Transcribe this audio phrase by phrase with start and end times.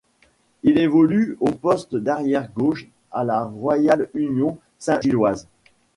[0.63, 5.47] Il évolue au poste d'arrière gauche à la Royale Union saint-gilloise.